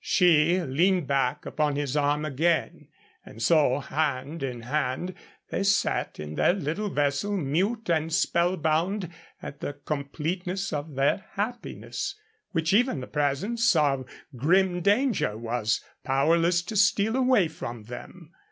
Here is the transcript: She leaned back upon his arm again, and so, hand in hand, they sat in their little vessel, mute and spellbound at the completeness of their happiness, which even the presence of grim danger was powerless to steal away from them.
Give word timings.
She 0.03 0.59
leaned 0.59 1.05
back 1.05 1.45
upon 1.45 1.75
his 1.75 1.95
arm 1.95 2.25
again, 2.25 2.87
and 3.23 3.39
so, 3.39 3.77
hand 3.77 4.41
in 4.41 4.61
hand, 4.61 5.13
they 5.51 5.61
sat 5.61 6.19
in 6.19 6.33
their 6.33 6.53
little 6.53 6.89
vessel, 6.89 7.37
mute 7.37 7.87
and 7.87 8.11
spellbound 8.11 9.09
at 9.43 9.59
the 9.59 9.73
completeness 9.73 10.73
of 10.73 10.95
their 10.95 11.25
happiness, 11.33 12.15
which 12.51 12.73
even 12.73 12.99
the 12.99 13.05
presence 13.05 13.75
of 13.75 14.09
grim 14.35 14.81
danger 14.81 15.37
was 15.37 15.83
powerless 16.03 16.63
to 16.63 16.75
steal 16.75 17.15
away 17.15 17.47
from 17.47 17.83
them. 17.83 18.31